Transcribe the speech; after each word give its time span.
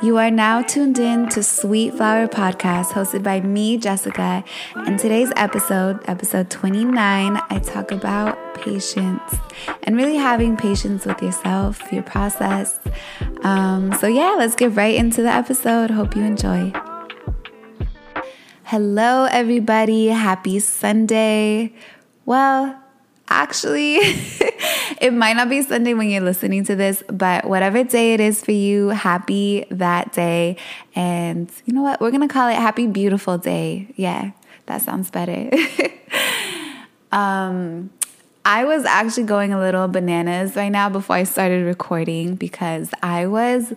You 0.00 0.16
are 0.18 0.30
now 0.30 0.62
tuned 0.62 1.00
in 1.00 1.28
to 1.30 1.42
Sweet 1.42 1.92
Flower 1.92 2.28
Podcast, 2.28 2.92
hosted 2.92 3.24
by 3.24 3.40
me, 3.40 3.76
Jessica. 3.78 4.44
And 4.76 4.96
today's 4.96 5.32
episode, 5.34 5.98
episode 6.08 6.50
29, 6.50 6.94
I 7.50 7.58
talk 7.58 7.90
about 7.90 8.38
patience 8.54 9.34
and 9.82 9.96
really 9.96 10.14
having 10.14 10.56
patience 10.56 11.04
with 11.04 11.20
yourself, 11.20 11.92
your 11.92 12.04
process. 12.04 12.78
Um, 13.42 13.92
so, 13.94 14.06
yeah, 14.06 14.36
let's 14.38 14.54
get 14.54 14.76
right 14.76 14.94
into 14.94 15.20
the 15.22 15.30
episode. 15.30 15.90
Hope 15.90 16.14
you 16.14 16.22
enjoy. 16.22 16.72
Hello, 18.62 19.24
everybody. 19.24 20.06
Happy 20.06 20.60
Sunday. 20.60 21.72
Well, 22.24 22.80
actually, 23.28 23.98
it 25.00 25.12
might 25.12 25.34
not 25.34 25.48
be 25.48 25.62
Sunday 25.62 25.94
when 25.94 26.08
you're 26.08 26.20
listening 26.20 26.64
to 26.64 26.76
this, 26.76 27.02
but 27.08 27.44
whatever 27.44 27.84
day 27.84 28.14
it 28.14 28.20
is 28.20 28.42
for 28.42 28.52
you, 28.52 28.88
happy 28.88 29.66
that 29.70 30.12
day. 30.12 30.56
And 30.94 31.50
you 31.64 31.74
know 31.74 31.82
what? 31.82 32.00
We're 32.00 32.10
going 32.10 32.26
to 32.26 32.32
call 32.32 32.48
it 32.48 32.54
Happy 32.54 32.86
Beautiful 32.86 33.38
Day. 33.38 33.92
Yeah, 33.96 34.32
that 34.66 34.82
sounds 34.82 35.10
better. 35.10 35.50
um, 37.12 37.90
I 38.44 38.64
was 38.64 38.84
actually 38.84 39.24
going 39.24 39.52
a 39.52 39.60
little 39.60 39.88
bananas 39.88 40.56
right 40.56 40.70
now 40.70 40.88
before 40.88 41.16
I 41.16 41.24
started 41.24 41.64
recording 41.64 42.34
because 42.34 42.90
I 43.02 43.26
was 43.26 43.74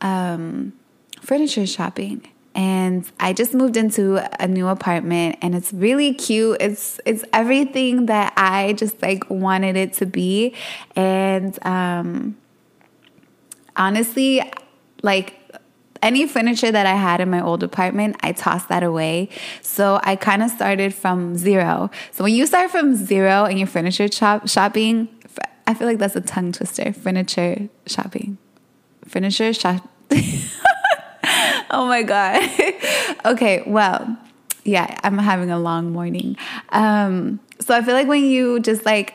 um, 0.00 0.72
furniture 1.20 1.66
shopping 1.66 2.26
and 2.54 3.10
I 3.20 3.32
just 3.32 3.54
moved 3.54 3.76
into 3.76 4.18
a 4.42 4.48
new 4.48 4.68
apartment 4.68 5.38
and 5.40 5.54
it's 5.54 5.72
really 5.72 6.14
cute. 6.14 6.56
It's 6.60 7.00
it's 7.06 7.24
everything 7.32 8.06
that 8.06 8.32
I 8.36 8.72
just 8.72 9.00
like 9.02 9.28
wanted 9.30 9.76
it 9.76 9.92
to 9.94 10.06
be. 10.06 10.54
And 10.96 11.58
um 11.64 12.36
honestly, 13.76 14.42
like 15.02 15.34
any 16.02 16.26
furniture 16.26 16.72
that 16.72 16.86
I 16.86 16.94
had 16.94 17.20
in 17.20 17.30
my 17.30 17.42
old 17.42 17.62
apartment, 17.62 18.16
I 18.22 18.32
tossed 18.32 18.68
that 18.68 18.82
away. 18.82 19.28
So 19.62 20.00
I 20.02 20.16
kind 20.16 20.42
of 20.42 20.50
started 20.50 20.94
from 20.94 21.36
zero. 21.36 21.90
So 22.10 22.24
when 22.24 22.34
you 22.34 22.46
start 22.46 22.70
from 22.70 22.94
zero 22.96 23.44
in 23.44 23.58
you're 23.58 23.66
furniture 23.66 24.10
shop- 24.10 24.48
shopping, 24.48 25.08
I 25.66 25.74
feel 25.74 25.86
like 25.86 25.98
that's 25.98 26.16
a 26.16 26.20
tongue 26.20 26.52
twister. 26.52 26.92
Furniture 26.92 27.68
shopping. 27.86 28.38
Furniture 29.06 29.52
shop. 29.52 29.88
oh 31.70 31.86
my 31.86 32.02
God. 32.02 32.42
okay, 33.24 33.62
well, 33.66 34.16
yeah, 34.64 34.98
I'm 35.02 35.18
having 35.18 35.50
a 35.50 35.58
long 35.58 35.92
morning. 35.92 36.36
Um, 36.70 37.40
so 37.60 37.74
I 37.74 37.82
feel 37.82 37.94
like 37.94 38.08
when 38.08 38.24
you 38.24 38.60
just 38.60 38.84
like 38.84 39.14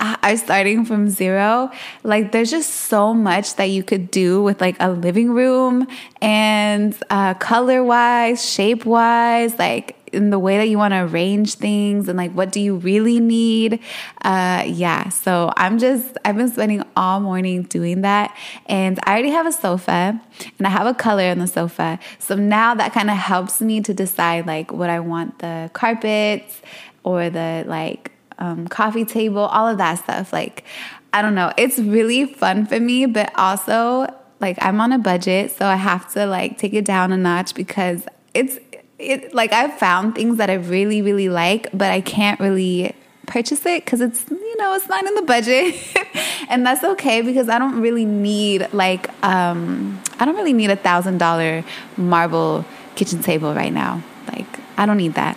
are 0.00 0.36
starting 0.36 0.84
from 0.84 1.10
zero, 1.10 1.70
like 2.02 2.32
there's 2.32 2.50
just 2.50 2.70
so 2.70 3.12
much 3.12 3.56
that 3.56 3.66
you 3.66 3.82
could 3.82 4.10
do 4.10 4.42
with 4.42 4.60
like 4.60 4.76
a 4.80 4.90
living 4.90 5.32
room 5.32 5.86
and 6.22 6.96
uh, 7.10 7.34
color 7.34 7.84
wise, 7.84 8.42
shape 8.44 8.86
wise, 8.86 9.58
like 9.58 9.96
in 10.12 10.30
the 10.30 10.38
way 10.38 10.56
that 10.58 10.68
you 10.68 10.78
want 10.78 10.92
to 10.92 11.00
arrange 11.00 11.54
things 11.54 12.08
and 12.08 12.16
like 12.16 12.32
what 12.32 12.52
do 12.52 12.60
you 12.60 12.76
really 12.76 13.20
need? 13.20 13.80
Uh 14.22 14.64
yeah 14.66 15.08
so 15.08 15.52
i'm 15.56 15.78
just 15.78 16.16
i've 16.24 16.36
been 16.36 16.48
spending 16.48 16.82
all 16.96 17.20
morning 17.20 17.62
doing 17.62 18.02
that 18.02 18.36
and 18.66 18.98
i 19.04 19.12
already 19.12 19.30
have 19.30 19.46
a 19.46 19.52
sofa 19.52 20.20
and 20.58 20.66
i 20.66 20.70
have 20.70 20.86
a 20.86 20.94
color 20.94 21.24
on 21.24 21.38
the 21.38 21.46
sofa. 21.46 21.98
So 22.18 22.34
now 22.34 22.74
that 22.74 22.92
kind 22.92 23.10
of 23.10 23.16
helps 23.16 23.60
me 23.60 23.80
to 23.82 23.94
decide 23.94 24.46
like 24.46 24.72
what 24.72 24.90
i 24.90 25.00
want 25.00 25.38
the 25.38 25.70
carpets 25.72 26.60
or 27.04 27.30
the 27.30 27.64
like 27.66 28.12
um, 28.38 28.68
coffee 28.68 29.04
table 29.04 29.42
all 29.42 29.68
of 29.68 29.78
that 29.78 29.98
stuff. 29.98 30.32
Like 30.32 30.64
i 31.12 31.22
don't 31.22 31.34
know 31.34 31.52
it's 31.56 31.78
really 31.78 32.24
fun 32.24 32.66
for 32.66 32.78
me 32.78 33.06
but 33.06 33.32
also 33.36 34.06
like 34.40 34.56
i'm 34.60 34.80
on 34.80 34.92
a 34.92 34.98
budget 34.98 35.50
so 35.50 35.66
i 35.66 35.76
have 35.76 36.10
to 36.12 36.26
like 36.26 36.58
take 36.58 36.72
it 36.72 36.84
down 36.84 37.12
a 37.12 37.16
notch 37.16 37.54
because 37.54 38.06
it's 38.34 38.58
it 39.00 39.34
like 39.34 39.52
I've 39.52 39.78
found 39.78 40.14
things 40.14 40.38
that 40.38 40.50
I 40.50 40.54
really 40.54 41.02
really 41.02 41.28
like, 41.28 41.68
but 41.72 41.90
I 41.90 42.00
can't 42.00 42.38
really 42.40 42.94
purchase 43.26 43.64
it 43.64 43.84
because 43.84 44.00
it's 44.00 44.28
you 44.30 44.56
know 44.58 44.74
it's 44.74 44.88
not 44.88 45.04
in 45.04 45.14
the 45.14 45.22
budget, 45.22 45.74
and 46.48 46.66
that's 46.66 46.84
okay 46.84 47.22
because 47.22 47.48
I 47.48 47.58
don't 47.58 47.80
really 47.80 48.04
need 48.04 48.68
like 48.72 49.10
um 49.24 50.00
I 50.18 50.24
don't 50.24 50.36
really 50.36 50.52
need 50.52 50.70
a 50.70 50.76
thousand 50.76 51.18
dollar 51.18 51.64
marble 51.96 52.64
kitchen 52.94 53.22
table 53.22 53.54
right 53.54 53.72
now. 53.72 54.02
Like 54.32 54.46
I 54.76 54.86
don't 54.86 54.98
need 54.98 55.14
that. 55.14 55.36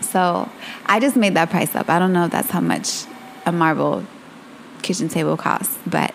So 0.00 0.50
I 0.86 1.00
just 1.00 1.16
made 1.16 1.34
that 1.34 1.50
price 1.50 1.74
up. 1.74 1.88
I 1.88 1.98
don't 1.98 2.12
know 2.12 2.26
if 2.26 2.32
that's 2.32 2.50
how 2.50 2.60
much 2.60 3.04
a 3.46 3.52
marble 3.52 4.04
kitchen 4.82 5.08
table 5.08 5.36
costs, 5.36 5.78
but 5.86 6.14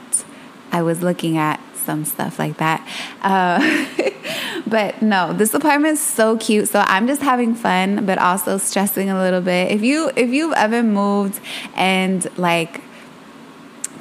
I 0.72 0.82
was 0.82 1.02
looking 1.02 1.38
at 1.38 1.60
some 1.86 2.06
stuff 2.06 2.38
like 2.38 2.58
that. 2.58 2.86
Uh, 3.22 3.60
But 4.70 5.02
no, 5.02 5.32
this 5.34 5.54
apartment 5.54 5.94
is 5.94 6.02
so 6.02 6.38
cute. 6.38 6.68
So 6.68 6.84
I'm 6.86 7.08
just 7.08 7.22
having 7.22 7.56
fun, 7.56 8.06
but 8.06 8.18
also 8.18 8.58
stressing 8.58 9.10
a 9.10 9.18
little 9.18 9.42
bit. 9.42 9.72
If 9.72 9.82
you 9.82 10.12
if 10.16 10.30
you've 10.30 10.54
ever 10.54 10.84
moved 10.84 11.40
and 11.76 12.28
like 12.38 12.82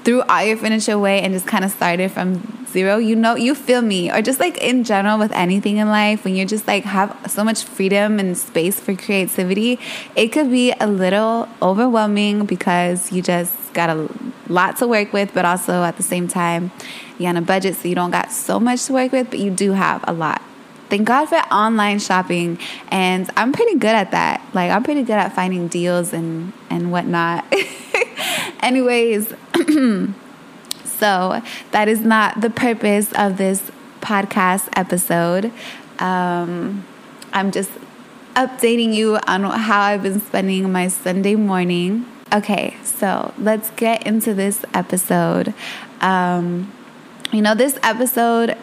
threw 0.03 0.22
all 0.22 0.44
your 0.44 0.56
furniture 0.56 0.93
away 0.93 1.21
and 1.21 1.32
just 1.32 1.47
kind 1.47 1.65
of 1.65 1.71
started 1.71 2.10
from 2.10 2.66
zero, 2.69 2.97
you 2.97 3.15
know, 3.15 3.34
you 3.34 3.54
feel 3.54 3.82
me. 3.82 4.10
Or 4.10 4.22
just 4.22 4.41
like 4.41 4.59
in 4.59 4.82
general 4.82 5.19
with 5.19 5.32
anything 5.32 5.77
in 5.77 5.88
life, 5.88 6.25
when 6.25 6.34
you 6.34 6.44
just 6.44 6.66
like 6.66 6.84
have 6.84 7.16
so 7.28 7.44
much 7.44 7.65
freedom 7.65 8.19
and 8.19 8.37
space 8.37 8.78
for 8.81 8.94
creativity, 8.94 9.78
it 10.15 10.28
could 10.28 10.50
be 10.50 10.72
a 10.81 10.87
little 10.87 11.48
overwhelming 11.62 12.44
because 12.44 13.12
you 13.12 13.22
just 13.22 13.54
got 13.72 13.91
a 13.91 14.09
lot 14.48 14.77
to 14.78 14.87
work 14.87 15.12
with, 15.12 15.33
but 15.34 15.44
also 15.44 15.84
at 15.84 15.97
the 15.97 16.03
same 16.03 16.28
time, 16.28 16.71
you're 17.19 17.28
on 17.28 17.37
a 17.37 17.43
budget, 17.43 17.77
so 17.77 17.88
you 17.88 17.94
don't 17.94 18.10
got 18.10 18.31
so 18.31 18.60
much 18.60 18.84
to 18.87 18.93
work 18.93 19.12
with, 19.12 19.31
but 19.31 19.38
you 19.38 19.50
do 19.50 19.72
have 19.72 20.04
a 20.06 20.12
lot 20.12 20.43
thank 20.88 21.06
God 21.06 21.26
for 21.26 21.36
online 21.36 21.98
shopping. 21.98 22.58
And 22.88 23.30
I'm 23.36 23.52
pretty 23.52 23.74
good 23.74 23.94
at 23.94 24.10
that. 24.12 24.42
Like 24.54 24.70
I'm 24.70 24.82
pretty 24.82 25.02
good 25.02 25.12
at 25.12 25.34
finding 25.34 25.69
deals 25.69 26.12
and 26.12 26.52
and 26.70 26.92
whatnot. 26.92 27.44
Anyways, 28.60 29.32
so 30.84 31.42
that 31.72 31.88
is 31.88 32.00
not 32.00 32.41
the 32.41 32.50
purpose 32.50 33.12
of 33.12 33.36
this 33.36 33.70
podcast 34.00 34.69
episode. 34.76 35.52
Um, 35.98 36.84
I'm 37.32 37.50
just 37.50 37.70
updating 38.34 38.94
you 38.94 39.16
on 39.26 39.44
how 39.44 39.80
I've 39.80 40.03
been 40.03 40.20
spending 40.20 40.70
my 40.70 40.88
Sunday 40.88 41.34
morning. 41.34 42.06
Okay, 42.32 42.76
so 42.82 43.32
let's 43.38 43.70
get 43.70 44.06
into 44.06 44.34
this 44.34 44.64
episode. 44.74 45.54
Um, 46.00 46.72
you 47.32 47.41
know, 47.41 47.54
this 47.54 47.78
episode, 47.82 48.56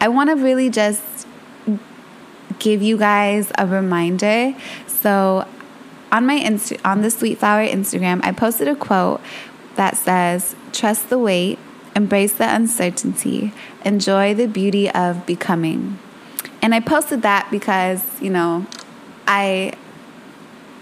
I 0.00 0.08
want 0.08 0.30
to 0.30 0.36
really 0.36 0.70
just 0.70 1.13
give 2.64 2.82
you 2.82 2.96
guys 2.96 3.52
a 3.58 3.66
reminder. 3.66 4.54
So 4.86 5.46
on 6.10 6.26
my 6.26 6.40
Insta- 6.40 6.80
on 6.84 7.02
the 7.02 7.10
Sweet 7.10 7.38
Flower 7.38 7.64
Instagram, 7.64 8.20
I 8.24 8.32
posted 8.32 8.66
a 8.68 8.74
quote 8.74 9.20
that 9.76 9.96
says, 9.96 10.56
"Trust 10.72 11.10
the 11.10 11.18
wait, 11.18 11.58
embrace 11.94 12.32
the 12.32 12.52
uncertainty, 12.52 13.52
enjoy 13.84 14.32
the 14.34 14.48
beauty 14.48 14.90
of 14.90 15.26
becoming." 15.26 15.98
And 16.62 16.74
I 16.74 16.80
posted 16.80 17.20
that 17.22 17.50
because, 17.50 18.00
you 18.22 18.30
know, 18.30 18.66
I 19.28 19.74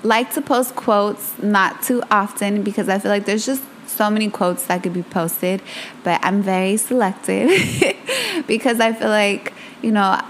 like 0.04 0.32
to 0.34 0.41
post 0.41 0.76
quotes 0.76 1.25
not 1.43 1.82
too 1.82 2.03
often 2.10 2.62
because 2.62 2.88
I 2.88 3.00
feel 3.00 3.10
like 3.10 3.25
there's 3.25 3.44
just 3.44 3.62
so 3.87 4.09
many 4.09 4.31
quotes 4.31 4.66
that 4.66 4.82
could 4.84 4.94
be 4.94 5.03
posted, 5.03 5.60
but 6.04 6.20
I'm 6.22 6.43
very 6.43 6.76
selective 6.76 7.50
because 8.47 8.78
I 8.81 8.93
feel 8.93 9.09
like, 9.09 9.53
you 9.82 9.91
know, 9.91 10.20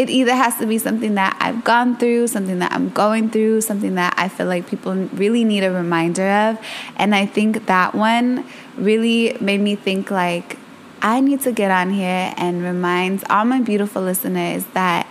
it 0.00 0.08
either 0.08 0.34
has 0.34 0.56
to 0.56 0.66
be 0.66 0.78
something 0.78 1.16
that 1.16 1.36
I've 1.38 1.62
gone 1.62 1.94
through, 1.94 2.28
something 2.28 2.58
that 2.60 2.72
I'm 2.72 2.88
going 2.88 3.28
through, 3.28 3.60
something 3.60 3.96
that 3.96 4.14
I 4.16 4.28
feel 4.28 4.46
like 4.46 4.66
people 4.66 4.94
really 4.94 5.44
need 5.44 5.62
a 5.62 5.70
reminder 5.70 6.26
of. 6.26 6.58
And 6.96 7.14
I 7.14 7.26
think 7.26 7.66
that 7.66 7.94
one 7.94 8.46
really 8.78 9.36
made 9.42 9.60
me 9.60 9.74
think 9.74 10.10
like 10.10 10.56
I 11.02 11.20
need 11.20 11.42
to 11.42 11.52
get 11.52 11.70
on 11.70 11.90
here 11.90 12.32
and 12.38 12.62
remind 12.62 13.24
all 13.28 13.44
my 13.44 13.60
beautiful 13.60 14.00
listeners 14.00 14.64
that 14.72 15.06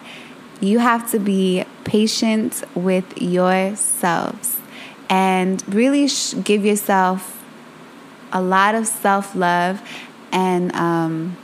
you 0.59 0.79
have 0.79 1.11
to 1.11 1.19
be 1.19 1.65
patient 1.83 2.63
with 2.73 3.21
yourselves 3.21 4.57
and 5.07 5.63
really 5.71 6.07
sh- 6.07 6.33
give 6.43 6.65
yourself 6.65 7.43
a 8.33 8.41
lot 8.41 8.73
of 8.73 8.87
self 8.87 9.35
love 9.35 9.87
and 10.31 10.73
um, 10.73 11.37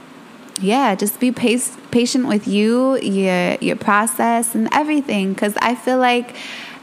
yeah, 0.60 0.94
just 0.94 1.20
be 1.20 1.32
patient 1.32 2.28
with 2.28 2.46
you, 2.46 2.96
your 2.98 3.54
your 3.60 3.76
process, 3.76 4.54
and 4.54 4.68
everything. 4.72 5.32
Because 5.32 5.54
I 5.58 5.74
feel 5.74 5.98
like, 5.98 6.34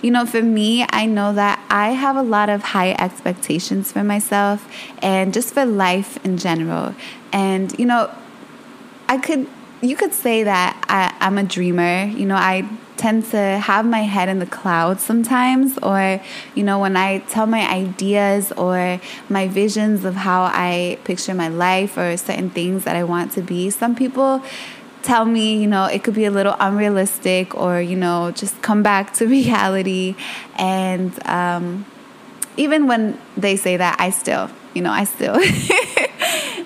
you 0.01 0.11
know, 0.11 0.25
for 0.25 0.41
me, 0.41 0.85
I 0.89 1.05
know 1.05 1.33
that 1.33 1.59
I 1.69 1.91
have 1.91 2.15
a 2.15 2.21
lot 2.21 2.49
of 2.49 2.61
high 2.61 2.91
expectations 2.91 3.91
for 3.91 4.03
myself 4.03 4.67
and 5.01 5.33
just 5.33 5.53
for 5.53 5.65
life 5.65 6.23
in 6.25 6.37
general. 6.37 6.95
And 7.31 7.77
you 7.79 7.85
know, 7.85 8.09
I 9.07 9.17
could 9.17 9.47
you 9.83 9.97
could 9.97 10.13
say 10.13 10.43
that 10.43 10.81
I, 10.87 11.13
I'm 11.19 11.37
a 11.37 11.43
dreamer. 11.43 12.05
You 12.05 12.25
know, 12.25 12.35
I 12.35 12.67
tend 12.95 13.25
to 13.31 13.37
have 13.37 13.85
my 13.85 13.99
head 13.99 14.29
in 14.29 14.39
the 14.39 14.45
clouds 14.45 15.03
sometimes, 15.03 15.77
or, 15.79 16.21
you 16.55 16.63
know, 16.63 16.79
when 16.79 16.95
I 16.95 17.19
tell 17.19 17.45
my 17.45 17.69
ideas 17.69 18.53
or 18.53 19.01
my 19.27 19.47
visions 19.49 20.05
of 20.05 20.15
how 20.15 20.43
I 20.43 20.97
picture 21.03 21.33
my 21.33 21.49
life 21.49 21.97
or 21.97 22.15
certain 22.15 22.49
things 22.49 22.85
that 22.85 22.95
I 22.95 23.03
want 23.03 23.33
to 23.33 23.41
be, 23.41 23.69
some 23.69 23.93
people 23.93 24.41
tell 25.01 25.25
me, 25.25 25.57
you 25.61 25.67
know, 25.67 25.85
it 25.85 26.01
could 26.03 26.13
be 26.13 26.23
a 26.23 26.31
little 26.31 26.55
unrealistic 26.59 27.53
or, 27.53 27.81
you 27.81 27.97
know, 27.97 28.31
just 28.31 28.61
come 28.61 28.83
back 28.83 29.13
to 29.15 29.27
reality. 29.39 30.15
And 30.55 31.11
um, 31.27 31.85
even 32.55 32.87
when 32.87 33.19
they 33.35 33.57
say 33.57 33.75
that, 33.75 33.97
I 33.99 34.11
still, 34.11 34.49
you 34.73 34.81
know, 34.81 34.91
I 34.91 35.03
still. 35.03 35.35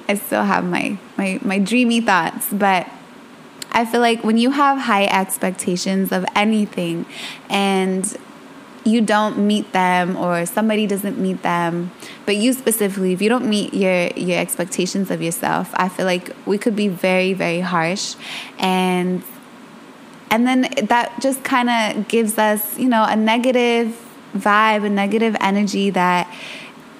I 0.09 0.15
still 0.15 0.43
have 0.43 0.63
my, 0.63 0.97
my 1.17 1.37
my 1.43 1.59
dreamy 1.59 1.99
thoughts, 1.99 2.47
but 2.49 2.87
I 3.71 3.85
feel 3.85 4.01
like 4.01 4.23
when 4.23 4.37
you 4.37 4.51
have 4.51 4.77
high 4.79 5.05
expectations 5.05 6.11
of 6.11 6.25
anything 6.35 7.05
and 7.49 8.17
you 8.83 9.01
don't 9.01 9.37
meet 9.37 9.71
them 9.73 10.15
or 10.15 10.45
somebody 10.45 10.87
doesn't 10.87 11.17
meet 11.17 11.41
them 11.43 11.91
but 12.25 12.37
you 12.37 12.53
specifically 12.53 13.11
if 13.11 13.21
you 13.21 13.27
don't 13.27 13.45
meet 13.45 13.73
your 13.73 14.07
your 14.15 14.39
expectations 14.39 15.11
of 15.11 15.21
yourself 15.21 15.69
i 15.73 15.89
feel 15.89 16.05
like 16.05 16.33
we 16.45 16.57
could 16.57 16.75
be 16.75 16.87
very 16.87 17.33
very 17.33 17.59
harsh. 17.59 18.15
And 18.57 19.23
and 20.29 20.45
then 20.45 20.67
that 20.83 21.19
just 21.21 21.43
kind 21.43 21.69
of 21.69 22.07
gives 22.07 22.37
us 22.37 22.77
you 22.77 22.89
know 22.89 23.05
a 23.07 23.15
negative 23.15 23.95
vibe 24.35 24.85
a 24.85 24.89
negative 24.89 25.35
energy 25.39 25.89
that 25.89 26.31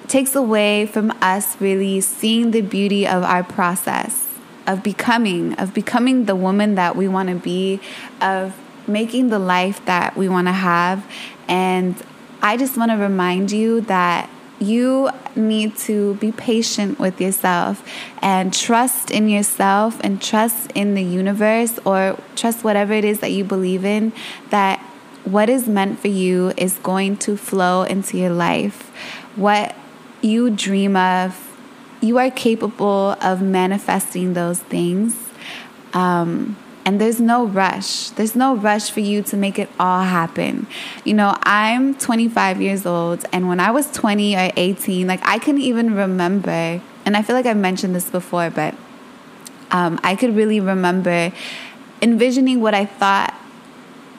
takes 0.06 0.34
away 0.34 0.86
from 0.86 1.10
us 1.20 1.60
really 1.60 2.00
seeing 2.00 2.50
the 2.50 2.62
beauty 2.62 3.06
of 3.06 3.22
our 3.22 3.44
process 3.44 4.27
of 4.68 4.84
becoming, 4.84 5.54
of 5.54 5.74
becoming 5.74 6.26
the 6.26 6.36
woman 6.36 6.76
that 6.76 6.94
we 6.94 7.08
want 7.08 7.30
to 7.30 7.34
be, 7.34 7.80
of 8.20 8.54
making 8.86 9.30
the 9.30 9.38
life 9.38 9.84
that 9.86 10.16
we 10.16 10.28
want 10.28 10.46
to 10.46 10.52
have. 10.52 11.04
And 11.48 12.00
I 12.42 12.56
just 12.56 12.76
want 12.76 12.92
to 12.92 12.96
remind 12.96 13.50
you 13.50 13.80
that 13.82 14.30
you 14.60 15.10
need 15.34 15.76
to 15.76 16.14
be 16.14 16.32
patient 16.32 16.98
with 16.98 17.20
yourself 17.20 17.88
and 18.20 18.52
trust 18.52 19.10
in 19.10 19.28
yourself 19.28 19.98
and 20.02 20.20
trust 20.20 20.70
in 20.72 20.94
the 20.94 21.02
universe 21.02 21.78
or 21.84 22.18
trust 22.36 22.64
whatever 22.64 22.92
it 22.92 23.04
is 23.04 23.20
that 23.20 23.30
you 23.30 23.44
believe 23.44 23.84
in 23.84 24.12
that 24.50 24.80
what 25.24 25.48
is 25.48 25.68
meant 25.68 25.98
for 25.98 26.08
you 26.08 26.52
is 26.56 26.74
going 26.82 27.16
to 27.16 27.36
flow 27.36 27.82
into 27.82 28.18
your 28.18 28.30
life. 28.30 28.90
What 29.36 29.74
you 30.20 30.50
dream 30.50 30.96
of, 30.96 31.47
you 32.00 32.18
are 32.18 32.30
capable 32.30 33.16
of 33.20 33.42
manifesting 33.42 34.34
those 34.34 34.60
things. 34.60 35.16
Um, 35.92 36.56
and 36.84 36.98
there's 36.98 37.20
no 37.20 37.44
rush. 37.44 38.08
There's 38.10 38.34
no 38.34 38.56
rush 38.56 38.90
for 38.90 39.00
you 39.00 39.22
to 39.24 39.36
make 39.36 39.58
it 39.58 39.68
all 39.78 40.04
happen. 40.04 40.66
You 41.04 41.14
know, 41.14 41.36
I'm 41.42 41.94
25 41.94 42.62
years 42.62 42.86
old, 42.86 43.26
and 43.30 43.46
when 43.46 43.60
I 43.60 43.70
was 43.70 43.90
20 43.90 44.36
or 44.36 44.50
18, 44.56 45.06
like 45.06 45.20
I 45.22 45.38
can 45.38 45.58
even 45.58 45.94
remember, 45.94 46.80
and 47.04 47.14
I 47.14 47.20
feel 47.20 47.36
like 47.36 47.44
I've 47.44 47.58
mentioned 47.58 47.94
this 47.94 48.08
before, 48.08 48.48
but 48.48 48.74
um, 49.70 50.00
I 50.02 50.16
could 50.16 50.34
really 50.34 50.60
remember 50.60 51.30
envisioning 52.00 52.62
what 52.62 52.72
I 52.72 52.86
thought 52.86 53.34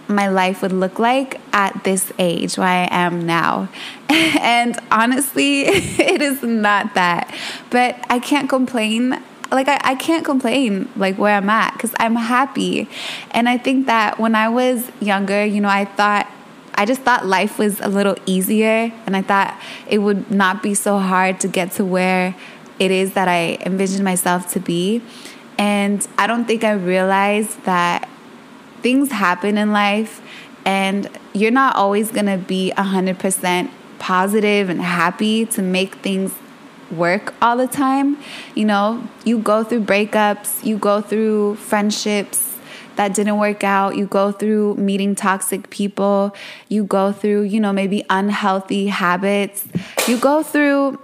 my 0.10 0.28
life 0.28 0.62
would 0.64 0.74
look 0.74 0.98
like 0.98 1.40
at 1.54 1.84
this 1.84 2.12
age 2.18 2.58
where 2.58 2.68
I 2.68 2.88
am 2.92 3.26
now. 3.26 3.70
and 4.10 4.78
honestly, 4.92 5.62
it 5.66 6.22
is 6.22 6.42
not 6.42 6.96
that. 6.96 7.34
But 7.70 8.04
I 8.10 8.20
can't 8.20 8.50
complain. 8.50 9.22
Like, 9.52 9.68
I, 9.68 9.80
I 9.84 9.96
can't 9.96 10.26
complain, 10.26 10.90
like, 10.96 11.18
where 11.18 11.36
I'm 11.36 11.50
at, 11.50 11.74
because 11.74 11.94
I'm 12.00 12.16
happy. 12.16 12.90
And 13.32 13.48
I 13.48 13.58
think 13.58 13.86
that 13.86 14.20
when 14.20 14.36
I 14.36 14.50
was 14.50 14.92
younger, 15.00 15.46
you 15.46 15.62
know, 15.62 15.70
I 15.70 15.86
thought, 15.86 16.28
I 16.76 16.86
just 16.86 17.02
thought 17.02 17.26
life 17.26 17.58
was 17.60 17.80
a 17.80 17.88
little 17.88 18.16
easier. 18.26 18.92
And 19.06 19.16
I 19.16 19.22
thought 19.22 19.60
it 19.88 20.00
would 20.00 20.32
not 20.32 20.64
be 20.64 20.74
so 20.74 20.98
hard 20.98 21.40
to 21.42 21.48
get 21.48 21.72
to 21.74 21.86
where 21.86 22.36
it 22.80 22.92
is 22.92 23.14
that 23.14 23.28
I 23.28 23.58
envisioned 23.66 24.04
myself 24.04 24.52
to 24.54 24.60
be. 24.60 25.04
And 25.60 26.08
I 26.18 26.26
don't 26.26 26.46
think 26.46 26.64
I 26.64 26.72
realized 26.72 27.64
that 27.66 28.09
things 28.82 29.12
happen 29.12 29.58
in 29.58 29.72
life 29.72 30.22
and 30.66 31.10
you're 31.34 31.52
not 31.52 31.76
always 31.76 32.12
going 32.12 32.26
to 32.26 32.38
be 32.38 32.72
100% 32.78 33.70
positive 34.00 34.70
and 34.70 34.82
happy 34.82 35.46
to 35.46 35.62
make 35.62 35.96
things 35.96 36.34
work 36.92 37.34
all 37.42 37.58
the 37.58 37.68
time. 37.68 38.18
You 38.56 38.66
know, 38.66 39.08
you 39.24 39.40
go 39.40 39.64
through 39.64 39.84
breakups, 39.84 40.64
you 40.64 40.78
go 40.78 41.02
through 41.02 41.56
friendships 41.56 42.58
that 42.96 43.14
didn't 43.14 43.38
work 43.38 43.64
out, 43.64 43.96
you 43.96 44.06
go 44.06 44.32
through 44.32 44.76
meeting 44.76 45.16
toxic 45.16 45.70
people, 45.70 46.36
you 46.68 46.84
go 46.84 47.12
through, 47.12 47.44
you 47.44 47.60
know, 47.60 47.72
maybe 47.72 48.04
unhealthy 48.10 48.88
habits. 48.88 49.66
You 50.08 50.18
go 50.18 50.44
through 50.44 51.00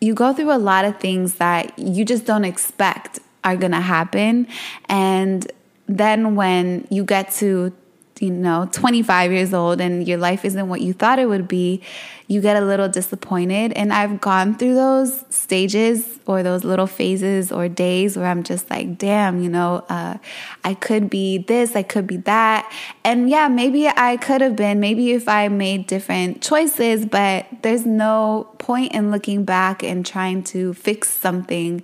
you 0.00 0.12
go 0.12 0.34
through 0.34 0.52
a 0.52 0.58
lot 0.58 0.84
of 0.84 1.00
things 1.00 1.36
that 1.36 1.78
you 1.78 2.04
just 2.04 2.26
don't 2.26 2.44
expect 2.44 3.20
are 3.42 3.56
going 3.56 3.72
to 3.72 3.80
happen 3.80 4.46
and 4.86 5.50
then 5.86 6.34
when 6.34 6.86
you 6.90 7.04
get 7.04 7.32
to 7.32 7.72
you 8.20 8.30
know 8.30 8.68
25 8.70 9.32
years 9.32 9.52
old 9.52 9.80
and 9.80 10.06
your 10.06 10.18
life 10.18 10.44
isn't 10.44 10.68
what 10.68 10.80
you 10.80 10.92
thought 10.92 11.18
it 11.18 11.26
would 11.26 11.48
be 11.48 11.82
you 12.26 12.40
get 12.40 12.56
a 12.56 12.64
little 12.64 12.88
disappointed. 12.88 13.72
And 13.72 13.92
i've 13.92 14.20
gone 14.20 14.56
through 14.56 14.74
those 14.74 15.24
stages 15.30 16.20
or 16.26 16.42
those 16.42 16.64
little 16.64 16.86
phases 16.86 17.50
or 17.50 17.68
days 17.68 18.16
where 18.16 18.26
i'm 18.26 18.42
just 18.42 18.70
like 18.70 18.98
damn 18.98 19.42
you 19.42 19.50
know 19.50 19.84
uh, 19.88 20.18
i 20.62 20.74
could 20.74 21.10
be 21.10 21.38
this 21.38 21.74
i 21.76 21.82
could 21.82 22.06
be 22.06 22.18
that. 22.18 22.70
And 23.04 23.28
yeah 23.28 23.48
maybe 23.48 23.88
i 23.88 24.16
could 24.16 24.40
have 24.40 24.56
been 24.56 24.80
maybe 24.80 25.12
if 25.12 25.28
i 25.28 25.48
made 25.48 25.86
different 25.86 26.42
choices 26.42 27.06
but 27.06 27.46
there's 27.62 27.84
no 27.84 28.48
point 28.58 28.92
in 28.92 29.10
looking 29.10 29.44
back 29.44 29.82
and 29.82 30.06
trying 30.06 30.44
to 30.44 30.72
fix 30.74 31.10
something 31.10 31.82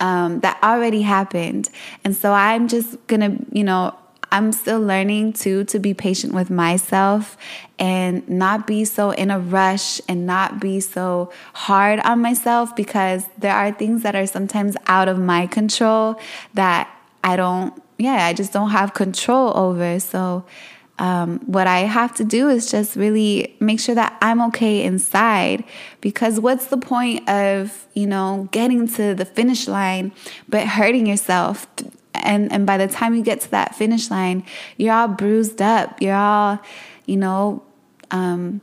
um, 0.00 0.40
that 0.40 0.58
already 0.62 1.02
happened. 1.02 1.68
And 2.04 2.16
so 2.16 2.32
I'm 2.32 2.68
just 2.68 3.06
gonna, 3.06 3.36
you 3.52 3.64
know, 3.64 3.94
I'm 4.32 4.52
still 4.52 4.80
learning 4.80 5.32
too 5.32 5.64
to 5.64 5.78
be 5.78 5.92
patient 5.92 6.32
with 6.34 6.50
myself 6.50 7.36
and 7.78 8.28
not 8.28 8.66
be 8.66 8.84
so 8.84 9.10
in 9.10 9.30
a 9.30 9.40
rush 9.40 10.00
and 10.08 10.24
not 10.26 10.60
be 10.60 10.80
so 10.80 11.32
hard 11.52 11.98
on 12.00 12.20
myself 12.20 12.76
because 12.76 13.24
there 13.38 13.54
are 13.54 13.72
things 13.72 14.02
that 14.02 14.14
are 14.14 14.26
sometimes 14.26 14.76
out 14.86 15.08
of 15.08 15.18
my 15.18 15.46
control 15.46 16.20
that 16.54 16.88
I 17.24 17.36
don't, 17.36 17.82
yeah, 17.98 18.26
I 18.26 18.32
just 18.32 18.52
don't 18.52 18.70
have 18.70 18.94
control 18.94 19.56
over. 19.56 19.98
So 19.98 20.44
um, 21.00 21.38
what 21.46 21.66
I 21.66 21.80
have 21.80 22.14
to 22.16 22.24
do 22.24 22.50
is 22.50 22.70
just 22.70 22.94
really 22.94 23.56
make 23.58 23.80
sure 23.80 23.94
that 23.94 24.18
I'm 24.20 24.42
okay 24.48 24.84
inside. 24.84 25.64
Because 26.02 26.38
what's 26.38 26.66
the 26.66 26.76
point 26.76 27.26
of, 27.26 27.86
you 27.94 28.06
know, 28.06 28.48
getting 28.52 28.86
to 28.88 29.14
the 29.14 29.24
finish 29.24 29.66
line 29.66 30.12
but 30.46 30.66
hurting 30.66 31.06
yourself? 31.06 31.66
And, 32.12 32.52
and 32.52 32.66
by 32.66 32.76
the 32.76 32.86
time 32.86 33.14
you 33.14 33.22
get 33.22 33.40
to 33.40 33.50
that 33.52 33.74
finish 33.74 34.10
line, 34.10 34.44
you're 34.76 34.92
all 34.92 35.08
bruised 35.08 35.62
up. 35.62 36.02
You're 36.02 36.14
all, 36.14 36.60
you 37.06 37.16
know, 37.16 37.62
um, 38.10 38.60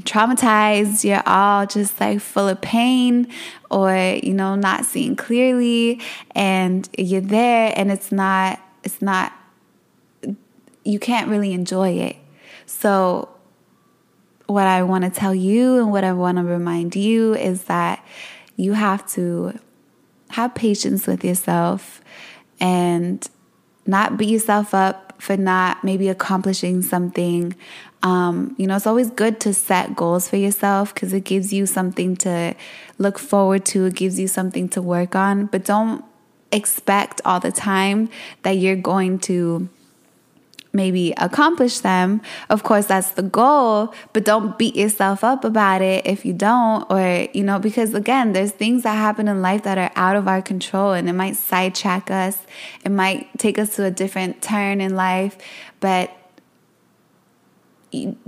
traumatized. 0.00 1.02
You're 1.02 1.22
all 1.24 1.64
just 1.64 1.98
like 1.98 2.20
full 2.20 2.46
of 2.46 2.60
pain 2.60 3.26
or, 3.70 4.18
you 4.22 4.34
know, 4.34 4.54
not 4.54 4.84
seeing 4.84 5.16
clearly. 5.16 6.02
And 6.32 6.86
you're 6.98 7.22
there 7.22 7.72
and 7.74 7.90
it's 7.90 8.12
not, 8.12 8.60
it's 8.84 9.00
not 9.00 9.32
you 10.84 10.98
can't 10.98 11.28
really 11.28 11.52
enjoy 11.52 11.90
it. 11.90 12.16
So, 12.66 13.28
what 14.46 14.66
I 14.66 14.82
want 14.82 15.04
to 15.04 15.10
tell 15.10 15.34
you 15.34 15.78
and 15.78 15.92
what 15.92 16.02
I 16.02 16.12
want 16.12 16.38
to 16.38 16.44
remind 16.44 16.96
you 16.96 17.34
is 17.34 17.64
that 17.64 18.04
you 18.56 18.72
have 18.72 19.06
to 19.12 19.58
have 20.30 20.54
patience 20.54 21.06
with 21.06 21.24
yourself 21.24 22.00
and 22.58 23.28
not 23.86 24.16
beat 24.16 24.28
yourself 24.28 24.74
up 24.74 25.20
for 25.22 25.36
not 25.36 25.84
maybe 25.84 26.08
accomplishing 26.08 26.82
something. 26.82 27.54
Um, 28.02 28.54
you 28.58 28.66
know, 28.66 28.76
it's 28.76 28.86
always 28.86 29.10
good 29.10 29.40
to 29.40 29.54
set 29.54 29.94
goals 29.94 30.28
for 30.28 30.36
yourself 30.36 30.94
because 30.94 31.12
it 31.12 31.24
gives 31.24 31.52
you 31.52 31.66
something 31.66 32.16
to 32.18 32.54
look 32.98 33.18
forward 33.18 33.64
to, 33.66 33.86
it 33.86 33.94
gives 33.94 34.18
you 34.18 34.26
something 34.26 34.68
to 34.70 34.82
work 34.82 35.14
on, 35.14 35.46
but 35.46 35.64
don't 35.64 36.04
expect 36.52 37.20
all 37.24 37.40
the 37.40 37.52
time 37.52 38.08
that 38.42 38.52
you're 38.52 38.76
going 38.76 39.18
to 39.20 39.68
maybe 40.72 41.12
accomplish 41.16 41.80
them. 41.80 42.20
Of 42.48 42.62
course, 42.62 42.86
that's 42.86 43.10
the 43.12 43.22
goal, 43.22 43.92
but 44.12 44.24
don't 44.24 44.56
beat 44.58 44.76
yourself 44.76 45.24
up 45.24 45.44
about 45.44 45.82
it 45.82 46.06
if 46.06 46.24
you 46.24 46.32
don't, 46.32 46.90
or, 46.90 47.28
you 47.32 47.42
know, 47.42 47.58
because 47.58 47.94
again, 47.94 48.32
there's 48.32 48.52
things 48.52 48.84
that 48.84 48.94
happen 48.94 49.28
in 49.28 49.42
life 49.42 49.64
that 49.64 49.78
are 49.78 49.90
out 49.96 50.16
of 50.16 50.28
our 50.28 50.42
control 50.42 50.92
and 50.92 51.08
it 51.08 51.12
might 51.12 51.36
sidetrack 51.36 52.10
us, 52.10 52.38
it 52.84 52.90
might 52.90 53.28
take 53.38 53.58
us 53.58 53.76
to 53.76 53.84
a 53.84 53.90
different 53.90 54.42
turn 54.42 54.80
in 54.80 54.94
life, 54.94 55.36
but 55.80 56.10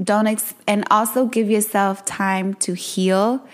don't, 0.03 0.27
ex- 0.27 0.55
and 0.67 0.85
also 0.91 1.27
give 1.27 1.49
yourself 1.49 2.05
time 2.05 2.55
to 2.55 2.75
heal. 2.75 3.47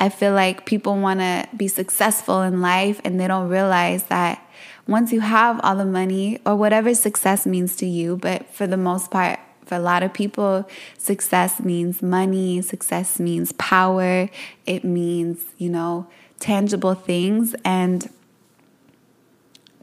I 0.00 0.08
feel 0.08 0.32
like 0.32 0.66
people 0.66 0.96
want 0.96 1.20
to 1.20 1.48
be 1.56 1.68
successful 1.68 2.42
in 2.42 2.60
life 2.60 3.00
and 3.04 3.20
they 3.20 3.28
don't 3.28 3.48
realize 3.48 4.02
that 4.04 4.41
once 4.86 5.12
you 5.12 5.20
have 5.20 5.60
all 5.62 5.76
the 5.76 5.84
money 5.84 6.40
or 6.44 6.56
whatever 6.56 6.94
success 6.94 7.46
means 7.46 7.76
to 7.76 7.86
you, 7.86 8.16
but 8.16 8.46
for 8.54 8.66
the 8.66 8.76
most 8.76 9.10
part, 9.10 9.38
for 9.64 9.76
a 9.76 9.80
lot 9.80 10.02
of 10.02 10.12
people, 10.12 10.68
success 10.98 11.60
means 11.60 12.02
money, 12.02 12.60
success 12.62 13.20
means 13.20 13.52
power, 13.52 14.28
it 14.66 14.84
means, 14.84 15.40
you 15.56 15.70
know, 15.70 16.06
tangible 16.40 16.94
things. 16.94 17.54
And 17.64 18.10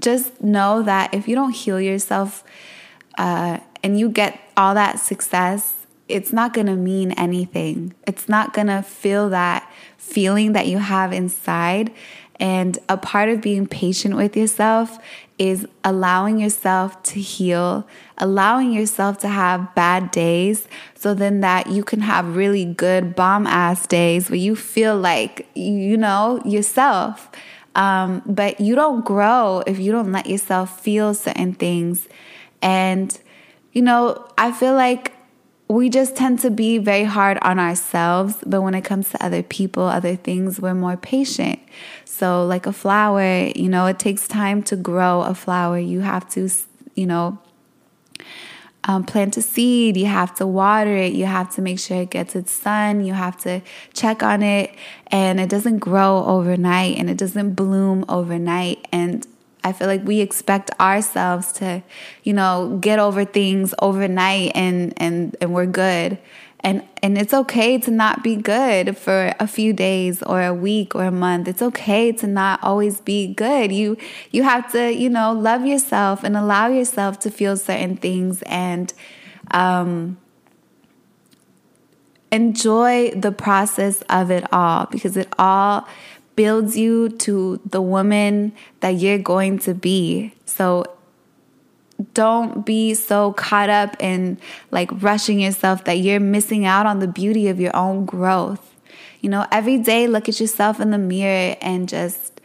just 0.01 0.41
know 0.41 0.83
that 0.83 1.13
if 1.13 1.27
you 1.27 1.35
don't 1.35 1.55
heal 1.55 1.79
yourself 1.79 2.43
uh, 3.17 3.59
and 3.81 3.99
you 3.99 4.09
get 4.09 4.39
all 4.57 4.73
that 4.73 4.99
success, 4.99 5.75
it's 6.07 6.33
not 6.33 6.53
gonna 6.53 6.75
mean 6.75 7.11
anything. 7.13 7.93
It's 8.05 8.27
not 8.27 8.53
gonna 8.53 8.83
feel 8.83 9.29
that 9.29 9.71
feeling 9.97 10.53
that 10.53 10.67
you 10.67 10.79
have 10.79 11.13
inside. 11.13 11.91
And 12.39 12.79
a 12.88 12.98
part 12.98 13.29
of 13.29 13.41
being 13.41 13.67
patient 13.67 14.15
with 14.15 14.38
yourself 14.38 14.98
is 15.38 15.65
allowing 15.84 16.39
yourself 16.39 17.01
to 17.03 17.19
heal, 17.19 17.88
allowing 18.17 18.72
yourself 18.72 19.17
to 19.19 19.27
have 19.27 19.74
bad 19.75 20.12
days 20.12 20.67
so 20.96 21.13
then 21.13 21.41
that 21.41 21.67
you 21.67 21.84
can 21.84 22.01
have 22.01 22.36
really 22.36 22.65
good 22.65 23.15
bomb 23.15 23.48
ass 23.48 23.88
days 23.88 24.29
where 24.29 24.38
you 24.38 24.55
feel 24.55 24.98
like 24.98 25.48
you 25.55 25.98
know 25.98 26.41
yourself. 26.46 27.29
Um, 27.75 28.22
but 28.25 28.60
you 28.60 28.75
don't 28.75 29.05
grow 29.05 29.63
if 29.65 29.79
you 29.79 29.91
don't 29.91 30.12
let 30.12 30.27
yourself 30.27 30.81
feel 30.81 31.13
certain 31.13 31.53
things. 31.53 32.08
And, 32.62 33.17
you 33.72 33.81
know, 33.81 34.27
I 34.38 34.51
feel 34.51 34.74
like 34.74 35.13
we 35.69 35.88
just 35.88 36.15
tend 36.15 36.39
to 36.39 36.50
be 36.50 36.79
very 36.79 37.03
hard 37.03 37.38
on 37.43 37.60
ourselves, 37.60 38.36
but 38.43 38.63
when 38.63 38.74
it 38.74 38.84
comes 38.84 39.10
to 39.12 39.24
other 39.24 39.43
people, 39.43 39.84
other 39.84 40.15
things, 40.15 40.60
we're 40.60 40.74
more 40.74 40.98
patient. 40.98 41.60
So, 42.19 42.45
like 42.45 42.65
a 42.65 42.73
flower, 42.73 43.49
you 43.55 43.69
know, 43.69 43.85
it 43.85 43.97
takes 43.97 44.27
time 44.27 44.61
to 44.63 44.75
grow 44.75 45.21
a 45.21 45.33
flower. 45.33 45.79
You 45.79 46.01
have 46.01 46.29
to, 46.31 46.49
you 46.93 47.05
know, 47.05 47.39
um, 48.83 49.05
plant 49.05 49.38
a 49.38 49.41
seed, 49.41 49.95
you 49.95 50.07
have 50.07 50.35
to 50.35 50.45
water 50.45 50.93
it, 50.93 51.13
you 51.13 51.25
have 51.25 51.55
to 51.55 51.61
make 51.61 51.79
sure 51.79 52.01
it 52.01 52.09
gets 52.09 52.35
its 52.35 52.51
sun, 52.51 53.05
you 53.05 53.13
have 53.13 53.38
to 53.43 53.61
check 53.93 54.21
on 54.21 54.43
it, 54.43 54.75
and 55.07 55.39
it 55.39 55.47
doesn't 55.47 55.79
grow 55.79 56.25
overnight 56.25 56.97
and 56.97 57.09
it 57.09 57.17
doesn't 57.17 57.53
bloom 57.53 58.03
overnight. 58.09 58.85
And 58.91 59.25
I 59.63 59.71
feel 59.71 59.88
like 59.88 60.03
we 60.03 60.19
expect 60.19 60.71
ourselves 60.77 61.53
to, 61.53 61.83
you 62.23 62.33
know, 62.33 62.77
get 62.81 62.99
over 62.99 63.23
things 63.23 63.73
overnight 63.81 64.51
and 64.55 64.93
and 64.97 65.38
and 65.39 65.53
we're 65.53 65.67
good. 65.67 66.17
And 66.61 66.83
and 67.01 67.17
it's 67.17 67.33
okay 67.33 67.77
to 67.77 67.91
not 67.91 68.21
be 68.23 68.35
good 68.35 68.97
for 68.97 69.33
a 69.39 69.47
few 69.47 69.71
days 69.71 70.21
or 70.23 70.41
a 70.41 70.53
week 70.53 70.93
or 70.93 71.05
a 71.05 71.11
month. 71.11 71.47
It's 71.47 71.61
okay 71.61 72.11
to 72.11 72.27
not 72.27 72.61
always 72.61 72.99
be 72.99 73.33
good. 73.33 73.71
You 73.71 73.97
you 74.31 74.43
have 74.43 74.71
to, 74.73 74.93
you 74.93 75.09
know, 75.09 75.31
love 75.31 75.65
yourself 75.65 76.23
and 76.23 76.35
allow 76.35 76.67
yourself 76.67 77.19
to 77.19 77.31
feel 77.31 77.55
certain 77.55 77.95
things 77.95 78.41
and 78.43 78.93
um 79.51 80.17
enjoy 82.31 83.11
the 83.11 83.31
process 83.31 84.01
of 84.03 84.29
it 84.29 84.45
all 84.53 84.85
because 84.87 85.17
it 85.17 85.31
all 85.39 85.87
builds 86.35 86.77
you 86.77 87.09
to 87.09 87.59
the 87.65 87.81
woman 87.81 88.53
that 88.79 88.89
you're 88.89 89.17
going 89.17 89.59
to 89.59 89.73
be. 89.73 90.33
So 90.45 90.85
don't 92.13 92.65
be 92.65 92.93
so 92.93 93.33
caught 93.33 93.69
up 93.69 93.95
in 93.99 94.39
like 94.71 94.89
rushing 95.01 95.39
yourself 95.39 95.83
that 95.85 95.99
you're 95.99 96.19
missing 96.19 96.65
out 96.65 96.85
on 96.85 96.99
the 96.99 97.07
beauty 97.07 97.47
of 97.47 97.59
your 97.59 97.75
own 97.75 98.05
growth. 98.05 98.75
You 99.21 99.29
know, 99.29 99.45
every 99.51 99.77
day 99.77 100.07
look 100.07 100.29
at 100.29 100.39
yourself 100.39 100.79
in 100.79 100.91
the 100.91 100.97
mirror 100.97 101.57
and 101.61 101.89
just, 101.89 102.39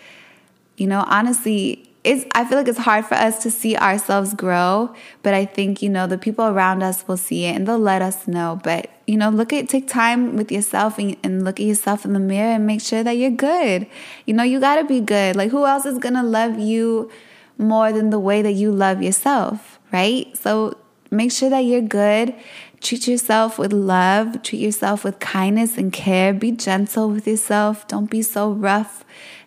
you 0.77 0.89
know, 0.89 1.05
honestly, 1.07 1.89
it's 2.03 2.27
I 2.35 2.45
feel 2.45 2.59
like 2.59 2.69
it's 2.69 2.79
hard 2.79 3.07
for 3.07 3.15
us 3.15 3.43
to 3.45 3.51
see 3.51 3.77
ourselves 3.77 4.35
grow, 4.35 4.95
but 5.23 5.35
I 5.35 5.47
think, 5.47 5.81
you 5.81 5.89
know, 5.89 6.07
the 6.07 6.19
people 6.19 6.45
around 6.45 6.83
us 6.83 7.07
will 7.07 7.17
see 7.17 7.47
it 7.47 7.55
and 7.57 7.67
they'll 7.67 7.79
let 7.79 8.03
us 8.03 8.27
know. 8.27 8.61
But, 8.63 8.91
you 9.07 9.17
know, 9.17 9.31
look 9.31 9.53
at 9.53 9.69
take 9.69 9.87
time 9.89 10.37
with 10.37 10.51
yourself 10.51 10.99
and, 10.99 11.17
and 11.23 11.45
look 11.45 11.61
at 11.61 11.67
yourself 11.67 12.05
in 12.05 12.13
the 12.13 12.19
mirror 12.19 12.55
and 12.55 12.67
make 12.67 12.83
sure 12.83 13.05
that 13.05 13.13
you're 13.13 13.31
good. 13.31 13.87
You 14.27 14.35
know, 14.35 14.43
you 14.43 14.59
gotta 14.59 14.85
be 14.85 15.01
good. 15.01 15.37
Like 15.37 15.51
who 15.51 15.65
else 15.65 15.87
is 15.87 15.99
gonna 15.99 16.25
love 16.25 16.59
you 16.59 17.11
more 17.59 17.93
than 17.93 18.11
the 18.11 18.19
way 18.19 18.43
that 18.43 18.53
you 18.53 18.71
love 18.71 19.03
yourself, 19.03 19.79
right? 19.93 20.37
So 20.37 20.77
make 21.11 21.33
sure 21.33 21.51
that 21.51 21.61
you're 21.61 21.81
good. 21.81 22.35
Treat 22.81 23.09
yourself 23.09 23.59
with 23.59 23.73
love, 23.73 24.43
treat 24.43 24.61
yourself 24.61 25.05
with 25.05 25.19
kindness 25.19 25.79
and 25.79 25.93
care. 25.93 26.35
Be 26.35 26.51
gentle 26.51 27.11
with 27.11 27.27
yourself. 27.27 27.89
Don't 27.89 28.11
be 28.11 28.21
so 28.23 28.53
rough 28.53 29.05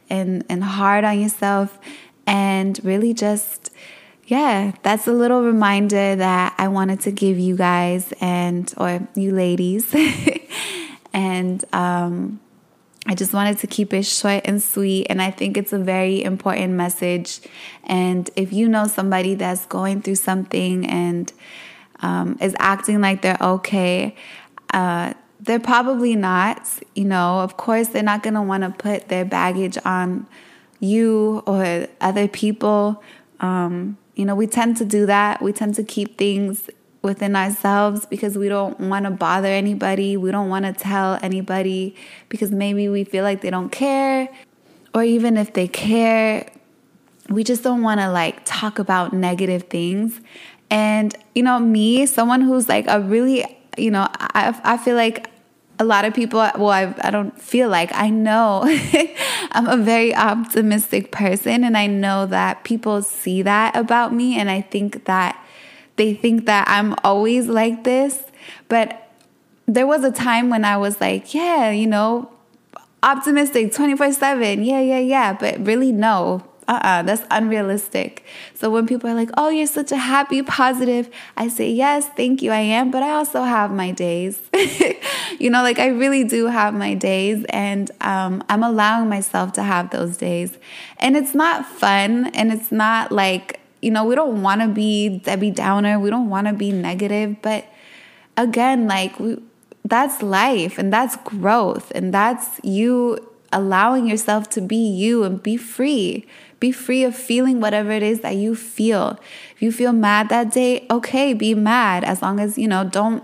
and, 0.10 0.44
and 0.50 0.64
hard 0.64 1.04
on 1.04 1.20
yourself 1.20 1.78
and 2.26 2.80
really 2.84 3.14
just 3.14 3.72
yeah, 4.28 4.74
that's 4.84 5.08
a 5.08 5.14
little 5.14 5.42
reminder 5.42 6.18
that 6.18 6.54
I 6.58 6.68
wanted 6.68 7.00
to 7.02 7.12
give 7.12 7.40
you 7.40 7.56
guys 7.56 8.14
and 8.20 8.72
or 8.76 9.08
you 9.16 9.32
ladies. 9.32 9.96
and 11.14 11.64
um 11.74 12.42
I 13.08 13.16
just 13.16 13.34
wanted 13.34 13.58
to 13.60 13.68
keep 13.68 13.94
it 13.94 14.04
short 14.04 14.42
and 14.46 14.62
sweet. 14.62 15.08
And 15.10 15.22
I 15.22 15.32
think 15.32 15.56
it's 15.58 15.72
a 15.72 15.80
very 15.80 16.22
important 16.22 16.74
message. 16.74 17.40
And 17.86 18.30
if 18.36 18.52
you 18.52 18.68
know 18.68 18.86
somebody 18.86 19.34
that's 19.34 19.66
going 19.66 20.02
through 20.02 20.16
something 20.16 20.86
and 20.86 21.32
um, 22.02 22.38
is 22.42 22.56
acting 22.60 23.00
like 23.00 23.22
they're 23.22 23.38
okay, 23.40 24.14
uh, 24.74 25.14
they're 25.40 25.60
probably 25.60 26.16
not. 26.16 26.68
You 26.96 27.06
know, 27.06 27.40
of 27.40 27.56
course, 27.56 27.88
they're 27.88 28.04
not 28.04 28.24
going 28.24 28.34
to 28.34 28.42
want 28.42 28.64
to 28.64 28.72
put 28.72 29.08
their 29.08 29.24
baggage 29.24 29.78
on 29.86 30.28
you 30.82 31.44
or 31.48 31.88
other 32.02 32.28
people. 32.28 33.02
Um, 33.40 33.98
you 34.16 34.26
know, 34.26 34.36
we 34.36 34.48
tend 34.48 34.78
to 34.78 34.86
do 34.86 35.06
that. 35.06 35.42
We 35.42 35.54
tend 35.54 35.76
to 35.76 35.84
keep 35.84 36.18
things 36.18 36.70
within 37.02 37.36
ourselves 37.36 38.06
because 38.06 38.38
we 38.38 38.50
don't 38.50 38.80
want 38.80 39.06
to 39.06 39.12
bother 39.12 39.48
anybody. 39.48 40.18
We 40.18 40.32
don't 40.32 40.50
want 40.50 40.66
to 40.66 40.74
tell 40.74 41.20
anybody 41.22 41.96
because 42.30 42.52
maybe 42.52 42.90
we 42.90 43.04
feel 43.04 43.24
like 43.24 43.42
they 43.42 43.50
don't 43.50 43.72
care. 43.72 44.30
Or 44.94 45.04
even 45.04 45.38
if 45.38 45.54
they 45.54 45.68
care, 45.68 46.50
we 47.30 47.44
just 47.44 47.64
don't 47.64 47.82
want 47.82 48.00
to 48.00 48.10
like 48.10 48.42
talk 48.46 48.80
about 48.80 49.14
negative 49.14 49.64
things. 49.64 50.20
And, 50.70 51.16
you 51.36 51.44
know, 51.44 51.60
me, 51.60 52.06
someone 52.06 52.42
who's 52.42 52.68
like 52.68 52.86
a 52.88 53.00
really, 53.00 53.46
you 53.78 53.92
know, 53.92 54.08
I, 54.12 54.60
I 54.64 54.78
feel 54.78 54.96
like 54.96 55.30
a 55.80 55.84
lot 55.84 56.06
of 56.06 56.14
people, 56.14 56.40
well, 56.40 56.70
I, 56.70 56.94
I 57.02 57.12
don't 57.12 57.40
feel 57.40 57.70
like, 57.70 57.92
I 57.94 58.10
know 58.10 58.64
I'm 59.52 59.68
a 59.68 59.78
very 59.78 60.16
optimistic 60.16 61.12
person, 61.12 61.64
and 61.64 61.78
I 61.78 61.88
know 61.88 62.26
that 62.26 62.64
people 62.64 63.02
see 63.04 63.44
that 63.44 63.76
about 63.76 64.14
me, 64.14 64.40
and 64.40 64.50
I 64.50 64.62
think 64.62 65.06
that 65.06 65.42
they 65.98 66.14
think 66.14 66.46
that 66.46 66.68
I'm 66.68 66.96
always 67.04 67.48
like 67.48 67.84
this. 67.84 68.24
But 68.70 69.12
there 69.66 69.86
was 69.86 70.04
a 70.04 70.12
time 70.12 70.50
when 70.50 70.64
I 70.64 70.78
was 70.78 71.02
like, 71.02 71.34
yeah, 71.34 71.72
you 71.72 71.88
know, 71.88 72.32
optimistic 73.04 73.74
24 73.74 74.14
7. 74.14 74.64
Yeah, 74.64 74.80
yeah, 74.80 75.00
yeah. 75.00 75.34
But 75.34 75.66
really, 75.66 75.92
no 75.92 76.44
uh-uh 76.68 77.02
that's 77.04 77.24
unrealistic 77.32 78.26
so 78.54 78.70
when 78.70 78.86
people 78.86 79.10
are 79.10 79.14
like 79.14 79.30
oh 79.38 79.50
you're 79.50 79.66
such 79.66 79.92
a 79.92 79.98
happy 79.98 80.42
positive 80.42 81.10
i 81.38 81.48
say 81.48 81.72
yes 81.72 82.08
thank 82.10 82.42
you 82.42 82.52
i 82.52 82.60
am 82.60 82.92
but 82.92 83.02
i 83.02 83.12
also 83.12 83.44
have 83.44 83.72
my 83.72 83.92
days 83.92 84.42
you 85.40 85.50
know 85.50 85.64
like 85.64 85.80
i 85.80 85.88
really 85.88 86.24
do 86.24 86.48
have 86.48 86.74
my 86.74 86.94
days 86.94 87.46
and 87.50 87.92
um, 88.02 88.44
i'm 88.50 88.64
allowing 88.64 89.08
myself 89.08 89.54
to 89.54 89.64
have 89.64 89.90
those 89.92 90.18
days 90.18 90.58
and 90.98 91.16
it's 91.16 91.34
not 91.34 91.66
fun 91.66 92.28
and 92.34 92.52
it's 92.52 92.72
not 92.72 93.12
like 93.12 93.62
you 93.82 93.92
know 93.92 94.04
we 94.04 94.16
don't 94.16 94.42
want 94.42 94.62
to 94.62 94.68
be 94.68 95.20
debbie 95.20 95.52
downer 95.52 96.00
we 96.00 96.10
don't 96.10 96.30
want 96.30 96.48
to 96.48 96.54
be 96.54 96.72
negative 96.72 97.36
but 97.42 97.66
again 98.36 98.88
like 98.88 99.20
we, 99.20 99.38
that's 99.86 100.22
life 100.22 100.78
and 100.78 100.92
that's 100.92 101.16
growth 101.18 101.92
and 101.96 102.14
that's 102.14 102.60
you 102.64 103.18
allowing 103.54 104.08
yourself 104.08 104.50
to 104.50 104.62
be 104.62 104.76
you 104.76 105.24
and 105.24 105.42
be 105.42 105.56
free 105.56 106.26
be 106.60 106.72
free 106.72 107.04
of 107.04 107.16
feeling 107.16 107.60
whatever 107.60 107.92
it 107.92 108.04
is 108.04 108.22
that 108.22 108.36
you 108.36 108.56
feel. 108.56 109.20
If 109.56 109.62
you 109.62 109.72
feel 109.72 109.94
mad 109.94 110.30
that 110.30 110.52
day, 110.52 110.88
okay, 110.90 111.34
be 111.34 111.54
mad 111.54 112.04
as 112.04 112.22
long 112.22 112.40
as, 112.40 112.58
you 112.58 112.68
know, 112.68 112.84
don't 112.84 113.24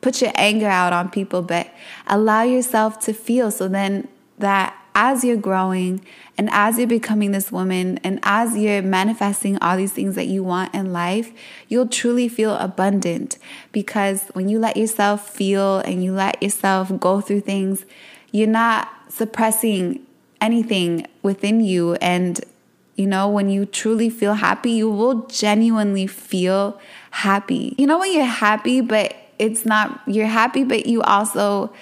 put 0.00 0.20
your 0.20 0.32
anger 0.34 0.66
out 0.66 0.92
on 0.92 1.08
people, 1.10 1.42
but 1.42 1.72
allow 2.06 2.42
yourself 2.42 2.98
to 3.00 3.12
feel 3.12 3.50
so 3.50 3.68
then 3.68 4.08
that 4.38 4.76
as 4.94 5.24
you're 5.24 5.36
growing 5.36 6.04
and 6.38 6.48
as 6.52 6.78
you're 6.78 6.86
becoming 6.86 7.32
this 7.32 7.50
woman 7.50 7.98
and 8.04 8.20
as 8.22 8.56
you're 8.56 8.82
manifesting 8.82 9.58
all 9.58 9.76
these 9.76 9.92
things 9.92 10.14
that 10.14 10.26
you 10.26 10.42
want 10.42 10.74
in 10.74 10.92
life, 10.92 11.32
you'll 11.68 11.88
truly 11.88 12.28
feel 12.28 12.54
abundant 12.56 13.38
because 13.72 14.28
when 14.34 14.48
you 14.48 14.58
let 14.58 14.76
yourself 14.76 15.28
feel 15.28 15.78
and 15.78 16.04
you 16.04 16.12
let 16.12 16.42
yourself 16.42 16.92
go 17.00 17.20
through 17.20 17.40
things, 17.40 17.84
you're 18.30 18.46
not 18.46 18.88
suppressing 19.08 20.04
anything 20.40 21.06
within 21.22 21.60
you 21.60 21.94
and 21.96 22.44
you 22.96 23.06
know, 23.06 23.28
when 23.28 23.48
you 23.50 23.66
truly 23.66 24.08
feel 24.08 24.34
happy, 24.34 24.70
you 24.70 24.88
will 24.88 25.26
genuinely 25.26 26.06
feel 26.06 26.80
happy. 27.10 27.74
You 27.76 27.86
know, 27.86 27.98
when 27.98 28.12
you're 28.12 28.24
happy, 28.24 28.80
but 28.80 29.14
it's 29.38 29.66
not, 29.66 30.00
you're 30.06 30.26
happy, 30.26 30.62
but 30.62 30.86
you 30.86 31.02
also, 31.02 31.72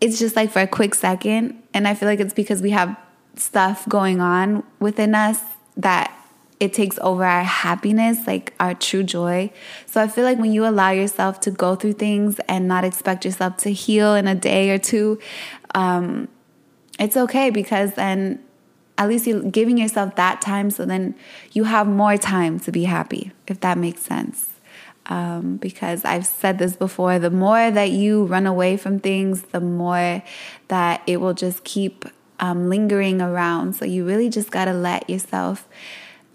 it's 0.00 0.18
just 0.18 0.36
like 0.36 0.50
for 0.50 0.60
a 0.60 0.66
quick 0.66 0.94
second. 0.94 1.62
And 1.72 1.88
I 1.88 1.94
feel 1.94 2.08
like 2.08 2.20
it's 2.20 2.34
because 2.34 2.62
we 2.62 2.70
have 2.70 2.96
stuff 3.36 3.88
going 3.88 4.20
on 4.20 4.62
within 4.80 5.14
us 5.14 5.40
that 5.76 6.16
it 6.60 6.72
takes 6.72 6.98
over 7.00 7.24
our 7.24 7.42
happiness, 7.42 8.26
like 8.26 8.54
our 8.60 8.74
true 8.74 9.02
joy. 9.02 9.50
So 9.86 10.00
I 10.00 10.08
feel 10.08 10.24
like 10.24 10.38
when 10.38 10.52
you 10.52 10.66
allow 10.66 10.90
yourself 10.90 11.40
to 11.40 11.50
go 11.50 11.74
through 11.74 11.94
things 11.94 12.38
and 12.48 12.68
not 12.68 12.84
expect 12.84 13.24
yourself 13.24 13.56
to 13.58 13.72
heal 13.72 14.14
in 14.14 14.28
a 14.28 14.34
day 14.34 14.70
or 14.70 14.78
two, 14.78 15.18
um, 15.74 16.28
it's 16.98 17.16
okay 17.16 17.50
because 17.50 17.94
then 17.94 18.42
at 18.96 19.08
least 19.08 19.26
you're 19.26 19.42
giving 19.42 19.76
yourself 19.76 20.14
that 20.14 20.40
time 20.40 20.70
so 20.70 20.84
then 20.86 21.14
you 21.52 21.64
have 21.64 21.86
more 21.86 22.16
time 22.16 22.60
to 22.60 22.70
be 22.70 22.84
happy, 22.84 23.32
if 23.46 23.60
that 23.60 23.76
makes 23.76 24.02
sense. 24.02 24.53
Um, 25.06 25.58
because 25.58 26.02
I've 26.06 26.24
said 26.24 26.58
this 26.58 26.76
before 26.76 27.18
the 27.18 27.30
more 27.30 27.70
that 27.70 27.90
you 27.90 28.24
run 28.24 28.46
away 28.46 28.78
from 28.78 29.00
things, 29.00 29.42
the 29.42 29.60
more 29.60 30.22
that 30.68 31.02
it 31.06 31.18
will 31.20 31.34
just 31.34 31.62
keep 31.64 32.06
um, 32.40 32.70
lingering 32.70 33.20
around. 33.20 33.74
So 33.74 33.84
you 33.84 34.06
really 34.06 34.30
just 34.30 34.50
got 34.50 34.64
to 34.64 34.72
let 34.72 35.10
yourself 35.10 35.68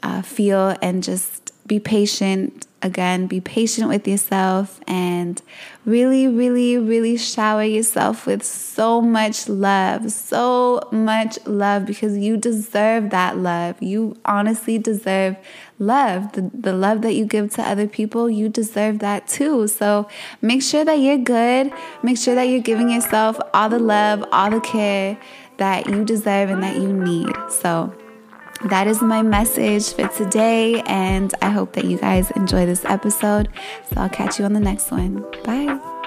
uh, 0.04 0.22
feel 0.22 0.76
and 0.82 1.04
just 1.04 1.49
be 1.70 1.80
patient 1.80 2.68
again, 2.82 3.28
be 3.28 3.40
patient 3.40 3.88
with 3.88 4.08
yourself 4.08 4.80
and 4.88 5.42
really, 5.86 6.28
really, 6.28 6.78
really 6.78 7.16
shower 7.16 7.64
yourself 7.64 8.26
with 8.26 8.44
so 8.44 9.02
much 9.02 9.48
love, 9.48 10.12
so 10.12 10.82
much 10.92 11.38
love 11.46 11.86
because 11.86 12.18
you 12.18 12.38
deserve 12.38 13.12
that 13.12 13.38
love. 13.38 13.82
You 13.82 14.18
honestly 14.26 14.80
deserve 14.80 15.38
love. 15.78 16.32
The, 16.34 16.50
the 16.54 16.74
love 16.74 17.04
that 17.04 17.14
you 17.14 17.26
give 17.26 17.52
to 17.54 17.62
other 17.62 17.88
people, 17.88 18.30
you 18.30 18.50
deserve 18.50 19.00
that 19.00 19.28
too. 19.28 19.68
So 19.68 20.10
make 20.42 20.64
sure 20.64 20.84
that 20.84 20.96
you're 20.96 21.20
good. 21.20 21.72
Make 22.02 22.18
sure 22.18 22.34
that 22.34 22.46
you're 22.46 22.62
giving 22.62 22.90
yourself 22.90 23.40
all 23.54 23.70
the 23.70 23.80
love, 23.80 24.26
all 24.32 24.50
the 24.50 24.62
care 24.62 25.20
that 25.58 25.88
you 25.88 26.04
deserve 26.04 26.50
and 26.50 26.64
that 26.64 26.76
you 26.76 26.92
need. 26.92 27.36
So, 27.50 27.94
that 28.66 28.88
is 28.88 29.02
my 29.02 29.22
message 29.22 29.94
for 29.94 30.08
today. 30.10 30.82
And 30.82 31.34
I 31.42 31.50
hope 31.50 31.74
that 31.74 31.86
you 31.86 31.98
guys 31.98 32.32
enjoy 32.32 32.66
this 32.66 32.86
episode. 32.86 33.50
So 33.90 34.02
I'll 34.02 34.10
catch 34.10 34.40
you 34.40 34.46
on 34.46 34.54
the 34.54 34.60
next 34.60 34.92
one. 34.92 35.26
Bye. 35.44 35.99